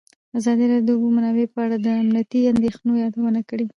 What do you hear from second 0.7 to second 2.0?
راډیو د د اوبو منابع په اړه د